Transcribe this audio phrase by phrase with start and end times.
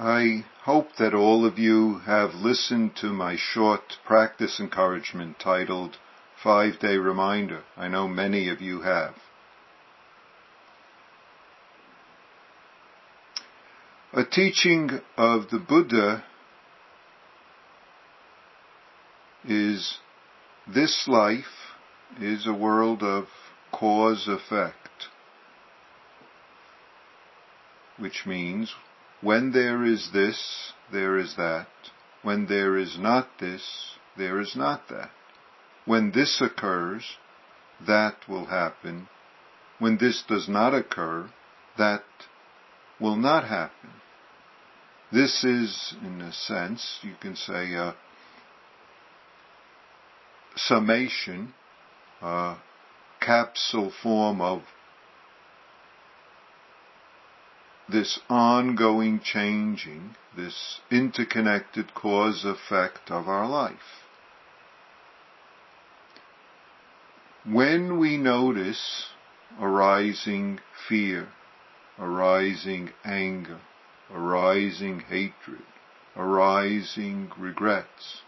[0.00, 5.96] I hope that all of you have listened to my short practice encouragement titled
[6.40, 7.64] Five Day Reminder.
[7.76, 9.16] I know many of you have.
[14.12, 16.22] A teaching of the Buddha
[19.44, 19.98] is
[20.72, 21.74] this life
[22.20, 23.26] is a world of
[23.72, 25.08] cause effect,
[27.96, 28.72] which means
[29.20, 31.68] when there is this, there is that.
[32.22, 33.62] When there is not this,
[34.16, 35.10] there is not that.
[35.84, 37.16] When this occurs,
[37.86, 39.08] that will happen.
[39.78, 41.30] When this does not occur,
[41.76, 42.02] that
[43.00, 43.90] will not happen.
[45.12, 47.94] This is, in a sense, you can say, a
[50.56, 51.54] summation,
[52.20, 52.56] a
[53.20, 54.62] capsule form of
[57.90, 64.04] this ongoing changing, this interconnected cause effect of our life.
[67.44, 69.08] When we notice
[69.58, 71.28] arising fear,
[71.98, 73.60] arising anger,
[74.12, 75.62] arising hatred,
[76.14, 78.22] arising regrets,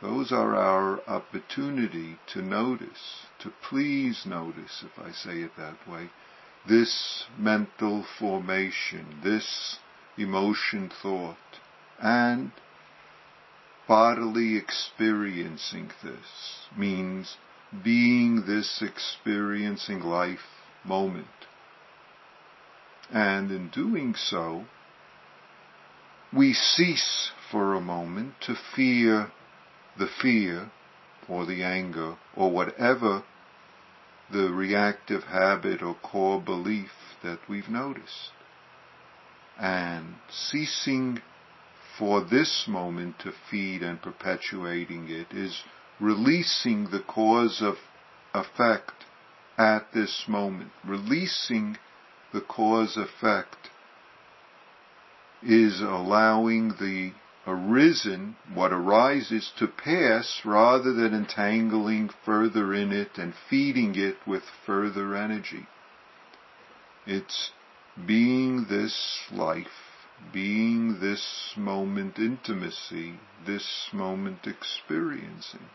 [0.00, 6.10] those are our opportunity to notice, to please notice, if I say it that way,
[6.68, 9.78] this mental formation, this
[10.16, 11.36] emotion thought,
[12.00, 12.52] and
[13.88, 17.36] bodily experiencing this means
[17.82, 21.26] being this experiencing life moment.
[23.10, 24.66] And in doing so,
[26.32, 29.32] we cease for a moment to fear
[29.98, 30.70] the fear
[31.28, 33.24] or the anger or whatever
[34.32, 36.90] the reactive habit or core belief
[37.22, 38.30] that we've noticed.
[39.58, 41.20] And ceasing
[41.98, 45.62] for this moment to feed and perpetuating it is
[46.00, 47.76] releasing the cause of
[48.34, 49.04] effect
[49.58, 50.70] at this moment.
[50.84, 51.76] Releasing
[52.32, 53.70] the cause effect
[55.42, 57.12] is allowing the
[57.46, 64.44] arisen, what arises, to pass rather than entangling further in it and feeding it with
[64.64, 65.66] further energy.
[67.06, 67.50] It's
[68.06, 75.68] being this life, being this moment intimacy, this moment experiencing.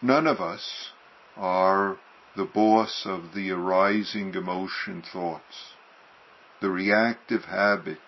[0.00, 0.92] None of us
[1.36, 1.98] are
[2.36, 5.75] the boss of the arising emotion thoughts
[6.60, 8.00] the reactive habits,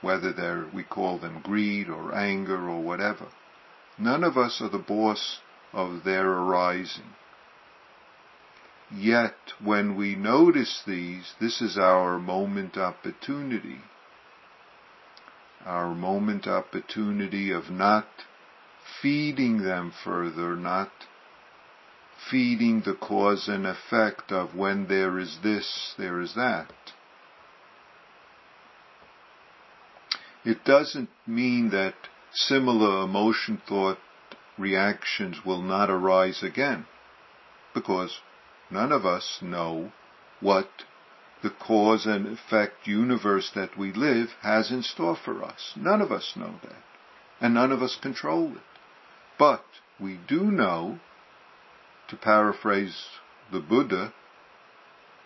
[0.00, 3.28] whether they're, we call them greed or anger or whatever.
[3.98, 5.40] None of us are the boss
[5.72, 7.14] of their arising.
[8.94, 13.80] Yet, when we notice these, this is our moment opportunity.
[15.64, 18.06] Our moment opportunity of not
[19.00, 20.90] feeding them further, not
[22.30, 26.72] feeding the cause and effect of when there is this, there is that.
[30.44, 31.94] It doesn't mean that
[32.32, 33.98] similar emotion, thought,
[34.58, 36.86] reactions will not arise again,
[37.74, 38.20] because
[38.70, 39.92] none of us know
[40.40, 40.68] what
[41.42, 45.72] the cause and effect universe that we live has in store for us.
[45.76, 46.82] None of us know that.
[47.40, 48.62] And none of us control it.
[49.38, 49.64] But
[49.98, 51.00] we do know
[52.12, 53.06] to paraphrase
[53.50, 54.12] the Buddha,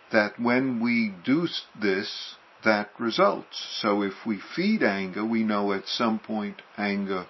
[0.09, 1.45] that when we do
[1.79, 3.77] this, that results.
[3.81, 7.27] So if we feed anger, we know at some point anger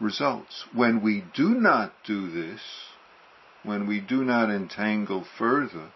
[0.00, 0.64] results.
[0.74, 2.60] When we do not do this,
[3.62, 5.92] when we do not entangle further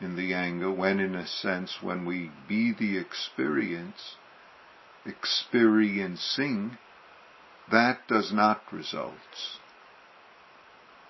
[0.00, 4.16] in the anger, when in a sense, when we be the experience,
[5.04, 6.78] experiencing,
[7.70, 9.12] that does not result.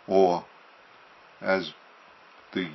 [0.09, 0.45] Or
[1.43, 1.73] as
[2.53, 2.69] the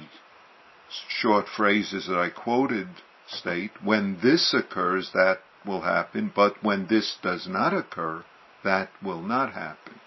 [1.07, 2.87] short phrases that I quoted
[3.27, 8.23] state, when this occurs, that will happen, but when this does not occur,
[8.63, 9.99] that will not happen.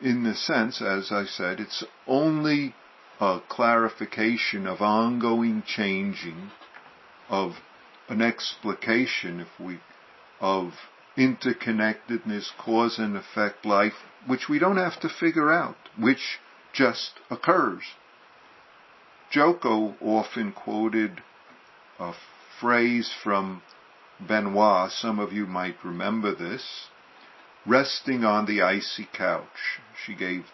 [0.00, 2.74] In the sense, as I said, it's only
[3.20, 6.50] a clarification of ongoing changing,
[7.28, 7.56] of
[8.08, 9.80] an explication, if we,
[10.40, 10.72] of
[11.16, 16.38] interconnectedness, cause and effect life, which we don't have to figure out, which
[16.78, 17.82] just occurs.
[19.32, 21.20] Joko often quoted
[21.98, 22.12] a
[22.60, 23.60] phrase from
[24.20, 26.86] Benoit, some of you might remember this,
[27.66, 29.80] resting on the icy couch.
[30.06, 30.44] She gave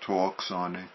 [0.00, 0.90] talks on it.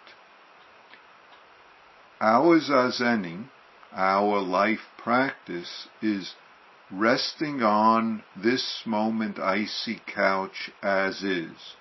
[2.19, 3.45] our zazening,
[3.93, 6.35] our life practice is
[6.91, 11.75] resting on this moment icy couch as is,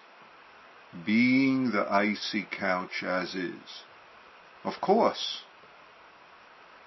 [1.06, 3.84] being the icy couch as is.
[4.64, 5.42] Of course,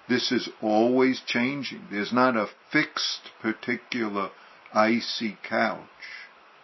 [0.08, 1.88] this is always changing.
[1.90, 4.30] There's not a fixed particular
[4.72, 5.80] icy couch.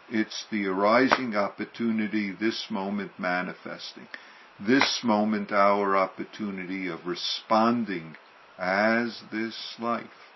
[0.08, 4.08] It's the arising opportunity, this moment manifesting.
[4.60, 8.16] This moment our opportunity of responding
[8.58, 10.31] as this life.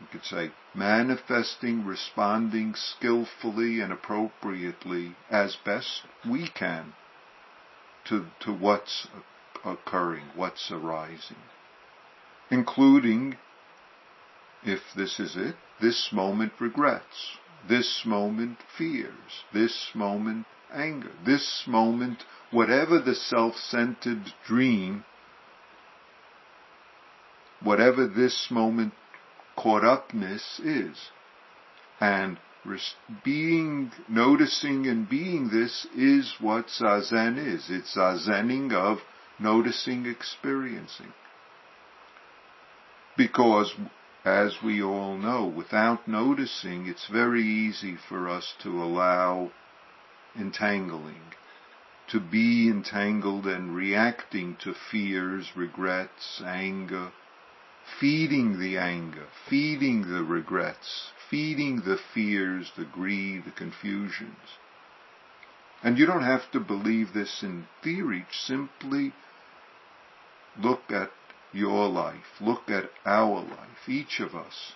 [0.00, 6.94] You could say manifesting, responding skillfully and appropriately as best we can
[8.04, 9.08] to, to what's
[9.64, 11.38] occurring, what's arising.
[12.50, 13.38] Including,
[14.62, 22.24] if this is it, this moment regrets, this moment fears, this moment anger, this moment
[22.50, 25.04] whatever the self-centered dream,
[27.60, 28.92] whatever this moment
[29.56, 31.10] caught upness is.
[32.00, 32.38] And
[33.24, 37.66] being, noticing and being this is what Zazen is.
[37.70, 38.98] It's Zazening of
[39.38, 41.12] noticing, experiencing.
[43.16, 43.72] Because,
[44.24, 49.52] as we all know, without noticing, it's very easy for us to allow
[50.38, 51.32] entangling,
[52.08, 57.12] to be entangled and reacting to fears, regrets, anger,
[58.00, 64.58] feeding the anger, feeding the regrets, feeding the fears, the greed, the confusions.
[65.82, 69.12] And you don't have to believe this in theory, simply
[70.58, 71.10] look at
[71.52, 74.72] your life, look at our life, each of us,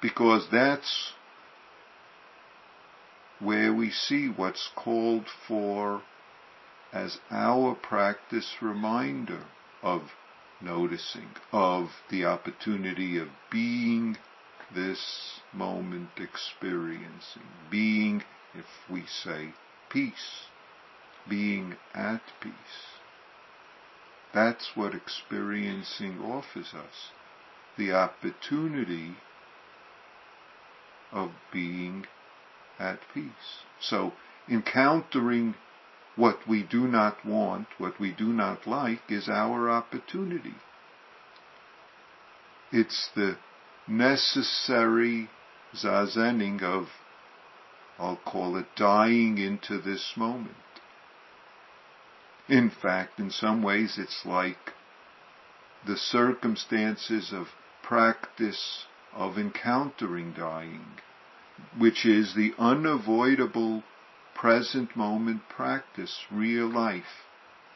[0.00, 1.12] because that's
[3.40, 6.02] where we see what's called for
[6.92, 9.44] as our practice reminder
[9.82, 10.02] of
[10.64, 14.16] noticing, of the opportunity of being
[14.74, 18.22] this moment experiencing, being,
[18.54, 19.50] if we say,
[19.90, 20.46] peace,
[21.28, 22.98] being at peace.
[24.32, 27.10] That's what experiencing offers us.
[27.78, 29.16] The opportunity
[31.12, 32.06] of being
[32.78, 33.62] at peace.
[33.80, 34.12] So
[34.48, 35.54] encountering
[36.16, 40.54] what we do not want, what we do not like, is our opportunity.
[42.70, 43.36] It's the
[43.88, 45.28] necessary
[45.74, 46.86] zazening of,
[47.98, 50.56] I'll call it dying into this moment.
[52.48, 54.72] In fact, in some ways it's like
[55.86, 57.48] the circumstances of
[57.82, 60.86] practice of encountering dying,
[61.78, 63.82] which is the unavoidable
[64.34, 67.24] present moment practice, real life,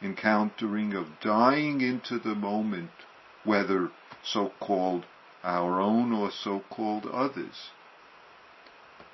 [0.01, 2.91] encountering of dying into the moment,
[3.43, 3.89] whether
[4.23, 5.05] so-called
[5.43, 7.71] our own or so-called others.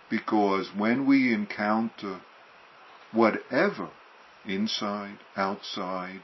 [0.10, 2.22] Because when we encounter
[3.12, 3.90] whatever,
[4.46, 6.22] inside, outside,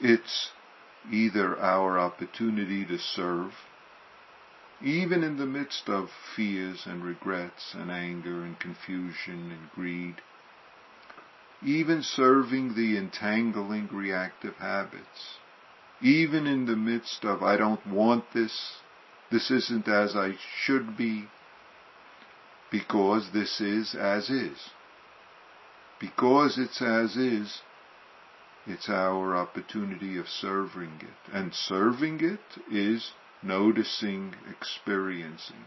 [0.00, 0.50] it's
[1.10, 3.52] either our opportunity to serve,
[4.84, 10.16] even in the midst of fears and regrets and anger and confusion and greed,
[11.64, 15.38] even serving the entangling reactive habits,
[16.02, 18.74] even in the midst of I don't want this,
[19.30, 21.28] this isn't as I should be,
[22.70, 24.58] because this is as is.
[25.98, 27.62] Because it's as is,
[28.66, 31.32] it's our opportunity of serving it.
[31.32, 33.12] And serving it is
[33.44, 35.64] noticing, experiencing,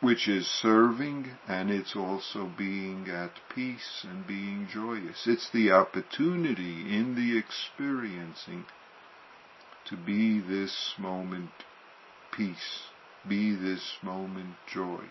[0.00, 5.26] which is serving and it's also being at peace and being joyous.
[5.26, 8.66] It's the opportunity in the experiencing
[9.86, 11.50] to be this moment
[12.32, 12.88] peace,
[13.28, 15.04] be this moment joy.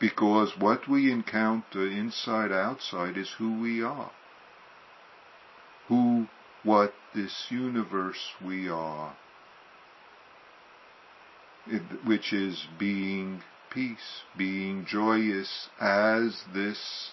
[0.00, 4.12] Because what we encounter inside outside is who we are.
[5.88, 6.28] Who,
[6.62, 9.16] what this universe we are
[12.04, 17.12] which is being peace, being joyous as this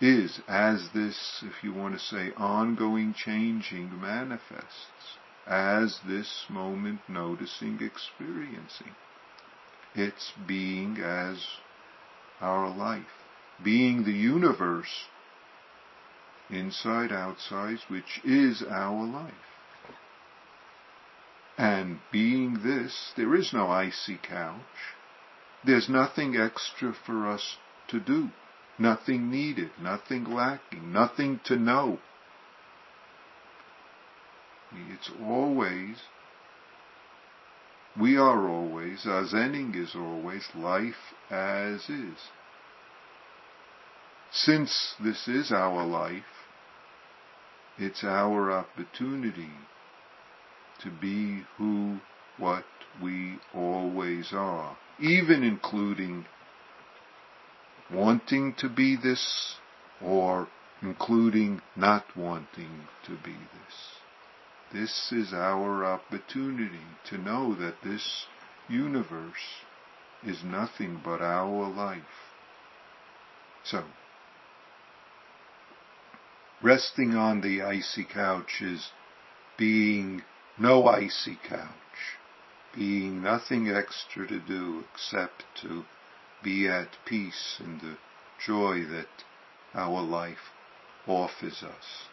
[0.00, 7.80] is, as this, if you want to say, ongoing changing manifests, as this moment noticing,
[7.80, 8.94] experiencing.
[9.94, 11.42] It's being as
[12.40, 13.24] our life,
[13.62, 15.06] being the universe,
[16.50, 19.32] inside, outside, which is our life.
[21.58, 24.60] And being this, there is no icy couch.
[25.64, 27.56] There's nothing extra for us
[27.88, 28.30] to do.
[28.78, 31.98] Nothing needed, nothing lacking, nothing to know.
[34.90, 36.02] It's always,
[37.98, 42.18] we are always, our Zenning is always life as is.
[44.30, 46.24] Since this is our life,
[47.78, 49.52] it's our opportunity
[50.82, 51.98] to be who,
[52.38, 52.64] what
[53.02, 56.26] we always are, even including
[57.92, 59.56] wanting to be this
[60.02, 60.48] or
[60.82, 63.96] including not wanting to be this.
[64.72, 68.26] This is our opportunity to know that this
[68.68, 69.62] universe
[70.24, 72.02] is nothing but our life.
[73.64, 73.84] So,
[76.62, 78.90] resting on the icy couch is
[79.56, 80.22] being
[80.58, 82.18] no icy couch,
[82.74, 85.84] being nothing extra to do except to
[86.42, 87.96] be at peace in the
[88.44, 89.24] joy that
[89.74, 90.52] our life
[91.06, 92.08] offers us.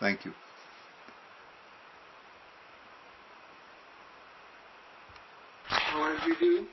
[0.00, 0.32] Thank you.
[5.64, 6.66] How did you do?